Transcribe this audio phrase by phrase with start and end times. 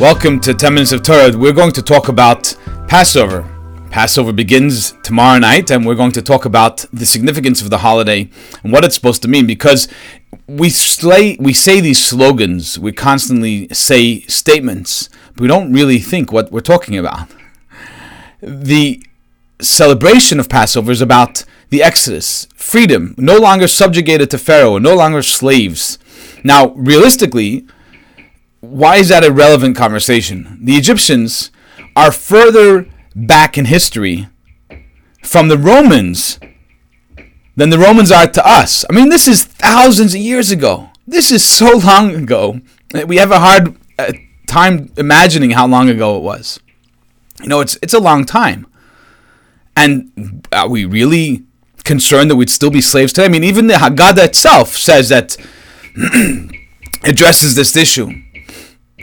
[0.00, 1.30] Welcome to 10 Minutes of Torah.
[1.38, 2.56] We're going to talk about
[2.88, 3.48] Passover.
[3.90, 8.28] Passover begins tomorrow night, and we're going to talk about the significance of the holiday
[8.64, 9.86] and what it's supposed to mean because
[10.48, 16.32] we, slay, we say these slogans, we constantly say statements, but we don't really think
[16.32, 17.28] what we're talking about.
[18.42, 19.00] The
[19.60, 25.22] celebration of Passover is about the Exodus, freedom, no longer subjugated to Pharaoh, no longer
[25.22, 26.00] slaves.
[26.42, 27.64] Now, realistically,
[28.74, 30.58] why is that a relevant conversation?
[30.60, 31.52] The Egyptians
[31.94, 34.26] are further back in history
[35.22, 36.40] from the Romans
[37.54, 38.84] than the Romans are to us.
[38.90, 40.88] I mean, this is thousands of years ago.
[41.06, 42.60] This is so long ago.
[42.90, 44.12] That we have a hard uh,
[44.48, 46.58] time imagining how long ago it was.
[47.40, 48.66] You know, it's it's a long time.
[49.76, 51.44] And are we really
[51.84, 53.26] concerned that we'd still be slaves today?
[53.26, 55.36] I mean, even the Haggadah itself says that
[57.04, 58.23] addresses this issue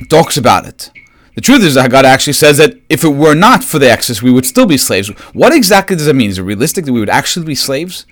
[0.10, 0.92] talks about it.
[1.36, 4.22] The truth is, that God actually says that if it were not for the Exodus,
[4.22, 5.10] we would still be slaves.
[5.34, 6.30] What exactly does that mean?
[6.30, 8.06] Is it realistic that we would actually be slaves?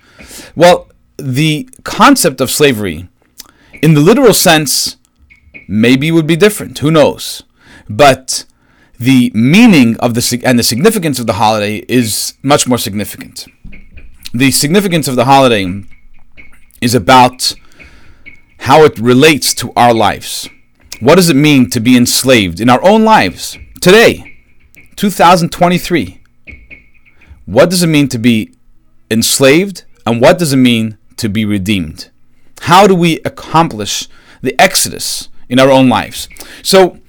[0.56, 3.10] Well, the concept of slavery,
[3.82, 4.96] in the literal sense,
[5.68, 6.80] maybe would be different.
[6.80, 7.44] Who knows?
[7.90, 8.46] But
[8.98, 13.48] the meaning of the and the significance of the holiday is much more significant.
[14.34, 15.84] The significance of the holiday
[16.82, 17.54] is about
[18.60, 20.48] how it relates to our lives.
[21.02, 24.36] What does it mean to be enslaved in our own lives today,
[24.98, 26.22] 2023?
[27.46, 28.54] What does it mean to be
[29.10, 32.10] enslaved and what does it mean to be redeemed?
[32.64, 34.10] How do we accomplish
[34.42, 36.28] the exodus in our own lives?
[36.64, 37.00] So,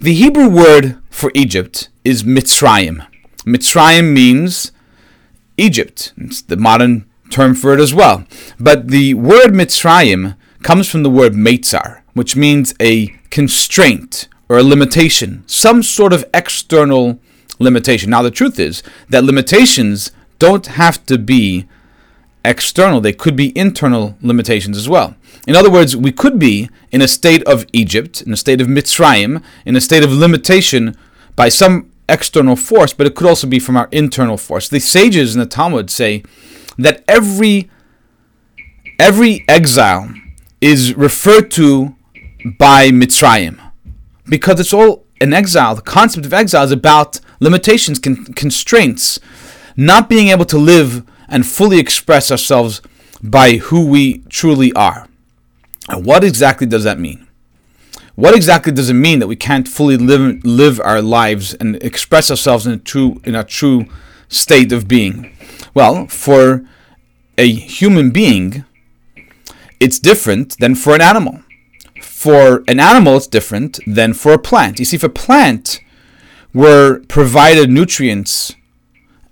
[0.00, 3.06] the Hebrew word for Egypt is Mitzrayim.
[3.44, 4.72] Mitzrayim means
[5.58, 6.14] Egypt.
[6.16, 8.24] It's the modern term for it as well.
[8.58, 14.62] But the word Mitzrayim comes from the word Meitzar, which means a constraint or a
[14.62, 17.18] limitation, some sort of external
[17.58, 18.10] limitation.
[18.10, 21.66] Now, the truth is that limitations don't have to be
[22.44, 25.16] external, they could be internal limitations as well.
[25.46, 28.68] In other words, we could be in a state of Egypt, in a state of
[28.68, 30.96] Mitzrayim, in a state of limitation
[31.36, 34.68] by some external force, but it could also be from our internal force.
[34.68, 36.22] The sages in the Talmud say
[36.78, 37.70] that every
[38.98, 40.12] every exile
[40.60, 41.94] is referred to
[42.44, 43.60] by Mitzrayim
[44.28, 45.74] because it's all an exile.
[45.74, 49.18] The concept of exile is about limitations, con- constraints,
[49.76, 52.80] not being able to live and fully express ourselves
[53.22, 55.08] by who we truly are.
[55.88, 57.26] And what exactly does that mean?
[58.14, 62.30] What exactly does it mean that we can't fully live live our lives and express
[62.30, 63.86] ourselves in a true in a true
[64.28, 65.36] state of being?
[65.72, 66.64] Well, for
[67.36, 68.64] a human being,
[69.78, 71.42] it's different than for an animal
[72.18, 74.80] for an animal, it's different than for a plant.
[74.80, 75.80] You see, if a plant
[76.52, 78.56] were provided nutrients,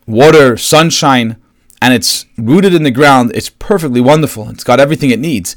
[0.06, 1.34] water, sunshine,
[1.82, 4.48] and it's rooted in the ground, it's perfectly wonderful.
[4.50, 5.56] It's got everything it needs.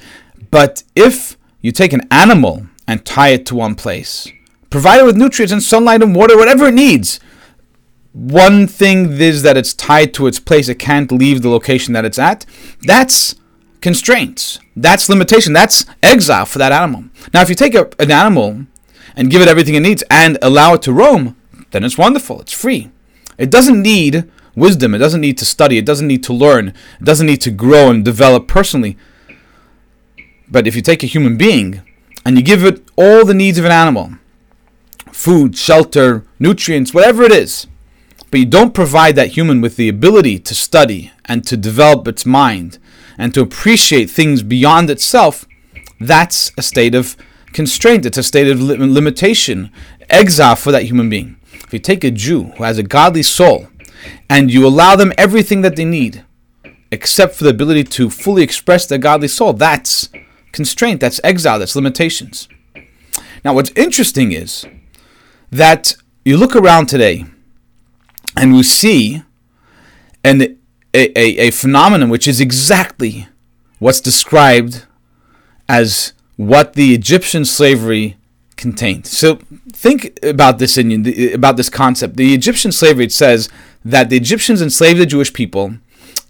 [0.49, 4.27] But if you take an animal and tie it to one place,
[4.71, 7.19] provide it with nutrients and sunlight and water, whatever it needs,
[8.11, 12.05] one thing is that it's tied to its place, it can't leave the location that
[12.05, 12.47] it's at.
[12.81, 13.35] That's
[13.81, 14.59] constraints.
[14.75, 15.53] That's limitation.
[15.53, 17.05] That's exile for that animal.
[17.33, 18.65] Now, if you take a, an animal
[19.15, 21.35] and give it everything it needs and allow it to roam,
[21.71, 22.41] then it's wonderful.
[22.41, 22.91] It's free.
[23.37, 24.93] It doesn't need wisdom.
[24.93, 25.77] It doesn't need to study.
[25.77, 26.69] It doesn't need to learn.
[26.69, 28.97] It doesn't need to grow and develop personally.
[30.49, 31.81] But if you take a human being
[32.25, 34.13] and you give it all the needs of an animal
[35.11, 37.67] food, shelter, nutrients, whatever it is
[38.31, 42.25] but you don't provide that human with the ability to study and to develop its
[42.25, 42.77] mind
[43.19, 45.45] and to appreciate things beyond itself,
[45.99, 47.17] that's a state of
[47.51, 48.05] constraint.
[48.05, 49.71] It's a state of limitation,
[50.09, 51.35] exile for that human being.
[51.53, 53.67] If you take a Jew who has a godly soul
[54.29, 56.23] and you allow them everything that they need,
[56.91, 60.09] except for the ability to fully express their godly soul, that's
[60.53, 62.47] constraint, that's exile, that's limitations.
[63.43, 64.65] Now, what's interesting is
[65.51, 67.25] that you look around today
[68.37, 69.23] and we see
[70.23, 70.58] an
[70.93, 73.27] a, a, a phenomenon which is exactly
[73.79, 74.85] what's described
[75.67, 78.17] as what the Egyptian slavery
[78.55, 79.05] contained.
[79.07, 79.39] So
[79.71, 82.17] think about this in, about this concept.
[82.17, 83.49] The Egyptian slavery it says
[83.85, 85.75] that the Egyptians enslaved the Jewish people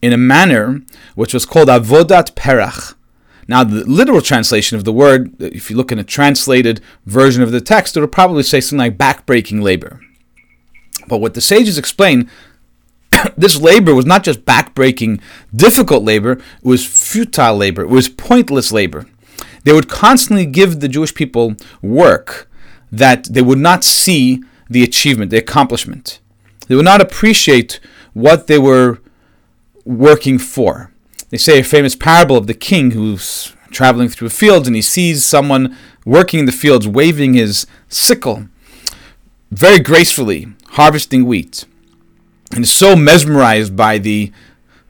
[0.02, 0.82] in a manner
[1.16, 2.96] which was called avodat perach.
[3.48, 7.52] Now, the literal translation of the word, if you look in a translated version of
[7.52, 10.00] the text, it will probably say something like backbreaking labor.
[11.08, 12.30] But what the sages explain
[13.38, 15.22] this labor was not just backbreaking,
[15.56, 19.06] difficult labor, it was futile labor, it was pointless labor.
[19.64, 22.50] They would constantly give the Jewish people work
[22.92, 26.20] that they would not see the achievement, the accomplishment.
[26.68, 27.80] They would not appreciate
[28.14, 29.00] what they were
[29.86, 30.92] working for.
[31.30, 35.24] They say a famous parable of the king who's traveling through fields and he sees
[35.24, 35.76] someone
[36.06, 38.48] working in the fields waving his sickle
[39.52, 41.66] very gracefully, harvesting wheat.
[42.52, 44.32] And so mesmerized by the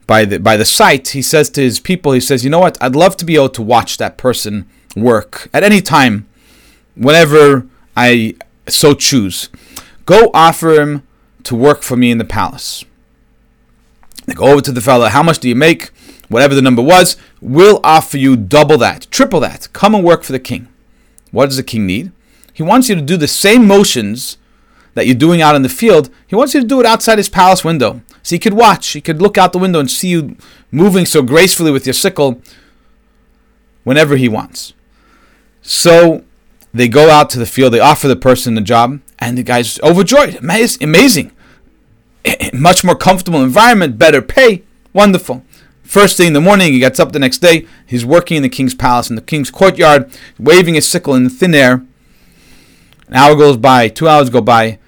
[0.07, 2.77] by the by the sight, he says to his people, he says, "You know what?
[2.81, 4.65] I'd love to be able to watch that person
[4.95, 6.25] work at any time,
[6.95, 8.35] whenever I
[8.67, 9.49] so choose.
[10.05, 11.03] Go offer him
[11.43, 12.85] to work for me in the palace."
[14.25, 15.07] They go over to the fellow.
[15.09, 15.89] How much do you make?
[16.27, 19.67] Whatever the number was, we'll offer you double that, triple that.
[19.73, 20.67] Come and work for the king.
[21.31, 22.11] What does the king need?
[22.53, 24.37] He wants you to do the same motions
[24.93, 26.09] that you're doing out in the field.
[26.27, 28.01] He wants you to do it outside his palace window.
[28.23, 30.35] So he could watch, he could look out the window and see you
[30.71, 32.41] moving so gracefully with your sickle
[33.83, 34.73] whenever he wants.
[35.61, 36.23] So
[36.73, 39.79] they go out to the field, they offer the person the job, and the guy's
[39.81, 40.35] overjoyed.
[40.35, 41.31] Amazing.
[42.53, 44.63] Much more comfortable environment, better pay.
[44.93, 45.43] Wonderful.
[45.83, 47.65] First thing in the morning, he gets up the next day.
[47.85, 51.29] He's working in the king's palace, in the king's courtyard, waving his sickle in the
[51.29, 51.85] thin air.
[53.07, 54.78] An hour goes by, two hours go by.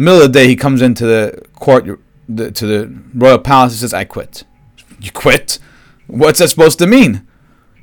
[0.00, 1.86] Middle of the day, he comes into the court,
[2.28, 3.74] the, to the royal palace.
[3.74, 4.44] He says, "I quit."
[4.98, 5.58] You quit?
[6.06, 7.26] What's that supposed to mean?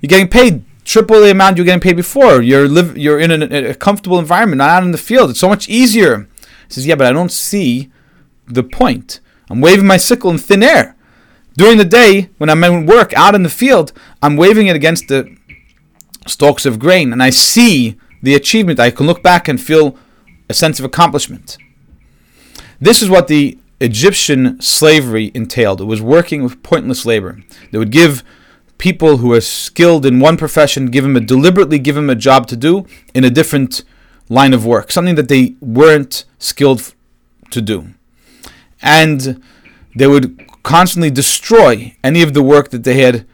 [0.01, 2.41] You're getting paid triple the amount you were getting paid before.
[2.41, 5.29] You're live, you're in a, a comfortable environment, not out in the field.
[5.29, 6.27] It's so much easier.
[6.67, 7.91] He says, "Yeah, but I don't see
[8.47, 9.19] the point.
[9.49, 10.95] I'm waving my sickle in thin air."
[11.55, 13.91] During the day, when I'm at work out in the field,
[14.21, 15.35] I'm waving it against the
[16.27, 18.79] stalks of grain and I see the achievement.
[18.79, 19.97] I can look back and feel
[20.49, 21.57] a sense of accomplishment.
[22.79, 25.81] This is what the Egyptian slavery entailed.
[25.81, 27.39] It was working with pointless labor.
[27.71, 28.24] They would give
[28.77, 32.47] people who are skilled in one profession, give them a deliberately give them a job
[32.47, 33.83] to do in a different
[34.29, 36.94] line of work, something that they weren't skilled
[37.51, 37.88] to do.
[38.81, 39.41] And
[39.95, 43.25] they would constantly destroy any of the work that they had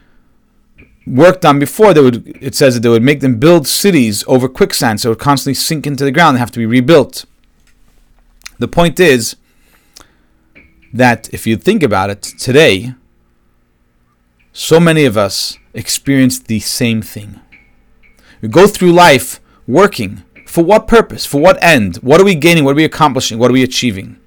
[1.06, 1.92] worked on before.
[1.92, 5.12] They would it says that they would make them build cities over quicksand, so it
[5.12, 7.26] would constantly sink into the ground and have to be rebuilt.
[8.58, 9.36] The point is
[10.92, 12.94] that if you think about it today,
[14.52, 17.40] so many of us experience the same thing.
[18.40, 20.22] We go through life working.
[20.46, 21.26] For what purpose?
[21.26, 21.96] For what end?
[21.96, 22.64] What are we gaining?
[22.64, 23.38] What are we accomplishing?
[23.38, 24.20] What are we achieving?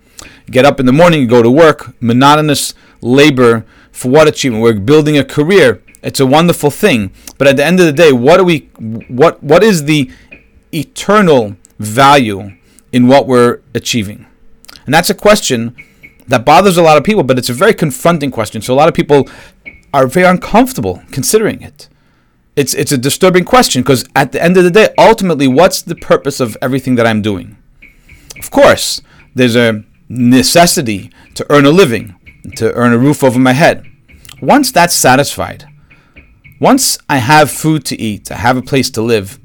[0.52, 4.64] Get up in the morning, go to work, monotonous labor for what achievement?
[4.64, 5.82] We're building a career.
[6.04, 7.12] It's a wonderful thing.
[7.38, 8.70] But at the end of the day, what are we
[9.08, 10.12] what what is the
[10.74, 12.56] eternal value
[12.98, 14.26] in what we're achieving?
[14.86, 15.60] And that's a question
[16.28, 18.62] that bothers a lot of people, but it's a very confronting question.
[18.62, 19.30] So a lot of people
[19.94, 21.88] are very uncomfortable considering it.
[22.56, 25.96] It's it's a disturbing question because at the end of the day, ultimately, what's the
[25.96, 27.48] purpose of everything that I'm doing?
[28.40, 29.02] Of course,
[29.36, 32.16] there's a necessity to earn a living
[32.56, 33.86] to earn a roof over my head.
[34.42, 35.66] Once that's satisfied,
[36.60, 39.40] once I have food to eat, I have a place to live,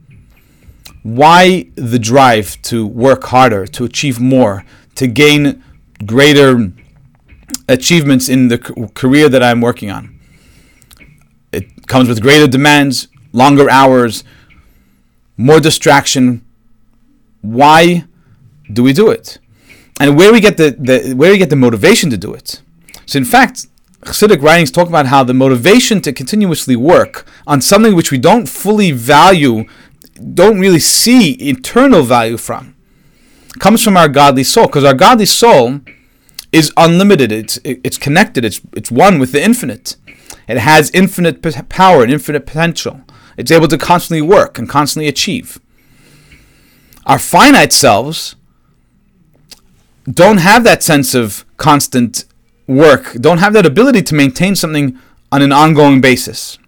[1.03, 4.65] why the drive to work harder, to achieve more,
[4.95, 5.63] to gain
[6.05, 6.73] greater
[7.69, 8.59] achievements in the
[8.95, 10.19] career that I'm working on?
[11.53, 14.25] It comes with greater demands, longer hours,
[15.37, 16.45] more distraction.
[17.41, 18.05] Why
[18.73, 19.39] do we do it?
[20.01, 22.63] And where we get the, the where we get the motivation to do it?
[23.07, 23.67] So, in fact,
[24.05, 28.49] Chassidic writings talk about how the motivation to continuously work on something which we don't
[28.49, 29.65] fully value,
[30.35, 32.75] don't really see eternal value from,
[33.59, 34.67] comes from our godly soul.
[34.67, 35.81] Because our godly soul
[36.53, 37.33] is unlimited.
[37.33, 38.45] It's it's connected.
[38.45, 39.97] It's it's one with the infinite.
[40.49, 43.01] It has infinite power and infinite potential.
[43.37, 45.59] It's able to constantly work and constantly achieve.
[47.07, 48.37] Our finite selves
[50.11, 52.25] don't have that sense of constant
[52.67, 54.99] work don't have that ability to maintain something
[55.31, 56.59] on an ongoing basis.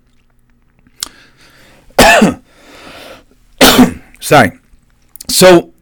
[4.25, 4.53] Sorry.
[5.29, 5.75] So,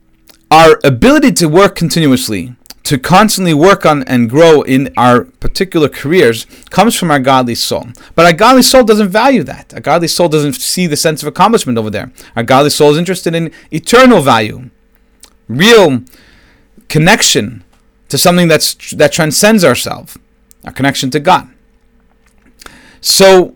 [0.50, 6.44] our ability to work continuously, to constantly work on and grow in our particular careers,
[6.68, 7.90] comes from our godly soul.
[8.16, 9.72] But our godly soul doesn't value that.
[9.72, 12.10] Our godly soul doesn't see the sense of accomplishment over there.
[12.34, 14.70] Our godly soul is interested in eternal value,
[15.46, 16.02] real
[16.88, 17.62] connection
[18.08, 20.18] to something that's that transcends ourselves,
[20.64, 21.48] our connection to God.
[23.00, 23.54] So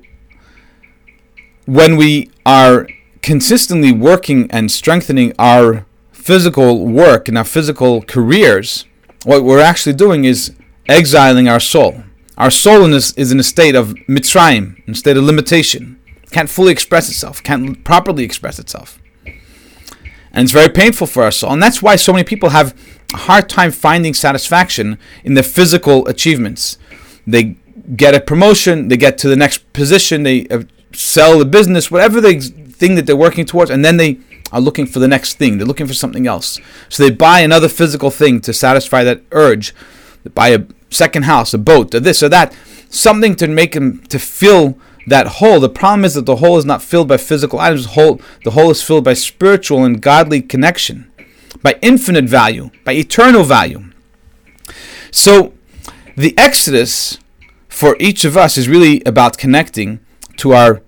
[1.65, 2.87] when we are
[3.27, 8.87] consistently working and strengthening our physical work and our physical careers,
[9.25, 10.55] what we're actually doing is
[10.89, 12.05] exiling our soul.
[12.39, 16.01] Our soul is, is in a state of mitzrayim, in a state of limitation.
[16.31, 19.01] Can't fully express itself, can't properly express itself.
[19.25, 21.43] And it's very painful for us.
[21.43, 22.79] And that's why so many people have
[23.13, 26.79] a hard time finding satisfaction in their physical achievements.
[27.27, 27.57] They
[27.97, 32.21] get a promotion, they get to the next position, they uh, sell the business, whatever
[32.21, 34.19] the thing that they're working towards, and then they
[34.53, 35.59] are looking for the next thing.
[35.59, 36.61] They're looking for something else.
[36.89, 39.75] So they buy another physical thing to satisfy that urge.
[40.23, 42.55] They buy a second house, a boat, or this or that,
[42.89, 45.61] something to make them to fill that hole.
[45.61, 47.85] The problem is that the hole is not filled by physical items.
[47.85, 51.11] The hole, the hole is filled by spiritual and godly connection,
[51.63, 53.85] by infinite value, by eternal value.
[55.11, 55.55] So
[56.17, 57.19] the Exodus
[57.69, 60.01] for each of us is really about connecting
[60.39, 60.83] to our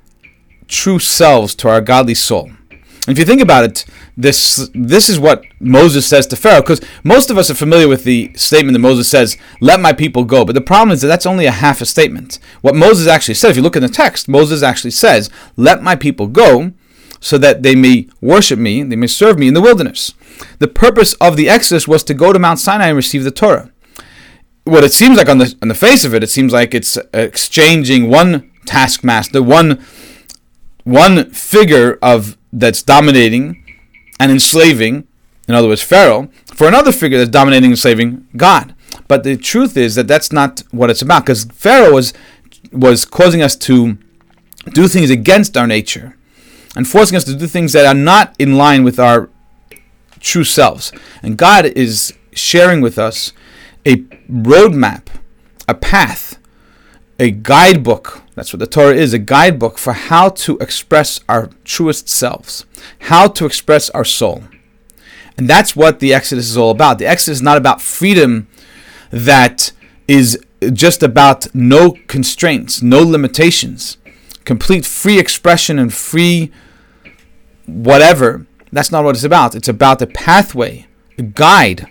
[0.68, 2.50] true selves, to our godly soul.
[2.70, 3.86] And if you think about it,
[4.18, 8.04] this this is what Moses says to Pharaoh, because most of us are familiar with
[8.04, 11.24] the statement that Moses says, "Let my people go." But the problem is that that's
[11.24, 12.38] only a half a statement.
[12.60, 15.96] What Moses actually said, if you look in the text, Moses actually says, "Let my
[15.96, 16.72] people go."
[17.20, 20.12] So that they may worship me, they may serve me in the wilderness.
[20.60, 23.70] The purpose of the Exodus was to go to Mount Sinai and receive the Torah.
[24.62, 26.98] What it seems like on the on the face of it, it seems like it's
[27.12, 29.78] exchanging one taskmaster, one
[30.88, 33.62] one figure of that's dominating
[34.18, 35.06] and enslaving,
[35.46, 38.74] in other words, Pharaoh, for another figure that's dominating and enslaving God.
[39.06, 42.12] But the truth is that that's not what it's about, because Pharaoh was
[42.72, 43.98] was causing us to
[44.72, 46.16] do things against our nature
[46.76, 49.30] and forcing us to do things that are not in line with our
[50.20, 50.92] true selves.
[51.22, 53.32] And God is sharing with us
[53.86, 53.96] a
[54.28, 55.06] roadmap,
[55.66, 56.27] a path,
[57.18, 62.08] a guidebook that's what the Torah is a guidebook for how to express our truest
[62.08, 62.64] selves,
[63.00, 64.44] how to express our soul.
[65.36, 67.00] And that's what the Exodus is all about.
[67.00, 68.46] The Exodus is not about freedom
[69.10, 69.72] that
[70.06, 70.38] is
[70.72, 73.98] just about no constraints, no limitations,
[74.44, 76.52] complete free expression and free
[77.66, 78.46] whatever.
[78.70, 79.56] That's not what it's about.
[79.56, 81.88] It's about the pathway, the guide,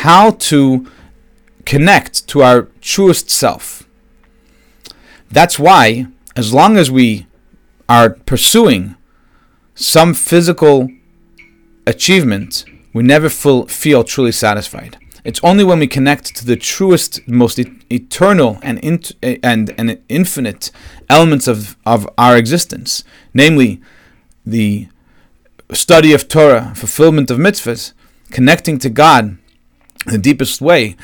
[0.00, 0.90] how to
[1.66, 3.83] connect to our truest self.
[5.34, 7.26] That's why, as long as we
[7.88, 8.94] are pursuing
[9.74, 10.88] some physical
[11.88, 14.96] achievement, we never feel, feel truly satisfied.
[15.24, 17.58] It's only when we connect to the truest, most
[17.90, 20.70] eternal and, in- and, and infinite
[21.10, 23.80] elements of, of our existence, namely
[24.46, 24.86] the
[25.72, 27.92] study of Torah, fulfillment of mitzvahs,
[28.30, 29.36] connecting to God
[30.06, 30.94] in the deepest way,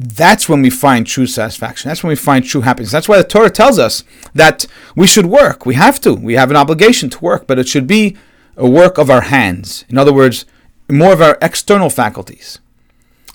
[0.00, 1.88] that's when we find true satisfaction.
[1.88, 2.90] That's when we find true happiness.
[2.90, 4.02] That's why the Torah tells us
[4.34, 5.64] that we should work.
[5.64, 6.14] We have to.
[6.14, 8.16] We have an obligation to work, but it should be
[8.56, 9.84] a work of our hands.
[9.88, 10.46] In other words,
[10.90, 12.58] more of our external faculties,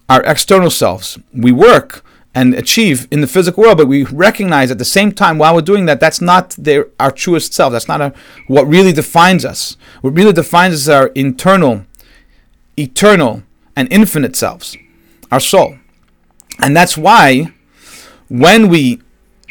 [0.08, 1.18] our external selves.
[1.34, 2.04] We work
[2.36, 5.62] and achieve in the physical world, but we recognize at the same time while we're
[5.62, 6.58] doing that, that's not
[7.00, 7.72] our truest self.
[7.72, 8.16] That's not
[8.48, 9.78] what really defines us.
[10.02, 11.86] What really defines us is our internal,
[12.78, 13.44] eternal,
[13.76, 14.78] and infinite selves,
[15.32, 15.78] our soul.
[16.62, 17.54] And that's why
[18.28, 19.02] when we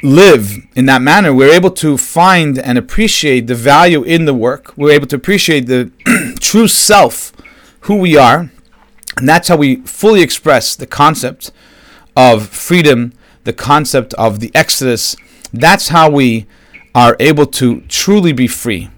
[0.03, 4.77] live in that manner, we're able to find and appreciate the value in the work.
[4.77, 5.91] We're able to appreciate the
[6.41, 7.33] true self,
[7.81, 8.51] who we are.
[9.17, 11.51] And that's how we fully express the concept
[12.17, 13.13] of freedom,
[13.45, 15.17] the concept of the Exodus.
[15.53, 16.47] That's how we
[16.95, 18.91] are able to truly be free.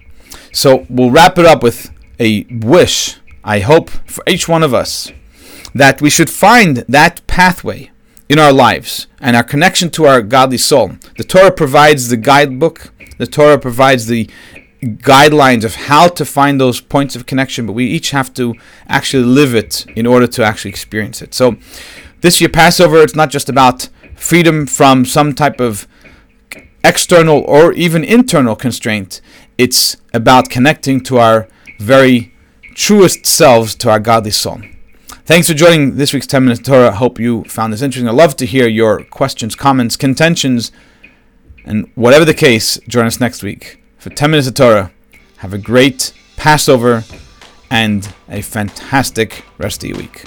[0.53, 5.11] So we'll wrap it up with a wish, I hope, for each one of us
[5.75, 7.91] that we should find that pathway
[8.31, 10.93] in our lives and our connection to our godly soul.
[11.17, 14.31] The Torah provides the guidebook, the Torah provides the
[14.81, 18.55] guidelines of how to find those points of connection, but we each have to
[18.87, 21.35] actually live it in order to actually experience it.
[21.35, 21.57] So,
[22.21, 25.89] this year, Passover, it's not just about freedom from some type of
[26.85, 29.21] external or even internal constraint,
[29.59, 31.49] it's about connecting to our
[31.81, 32.33] very
[32.75, 34.61] truest selves, to our godly soul.
[35.25, 36.93] Thanks for joining this week's 10 Minutes Torah.
[36.93, 38.09] Hope you found this interesting.
[38.09, 40.73] I'd love to hear your questions, comments, contentions,
[41.65, 44.93] and whatever the case, join us next week for 10 Minutes of Torah.
[45.39, 47.05] Have a great Passover
[47.71, 50.25] and a fantastic rest of your week.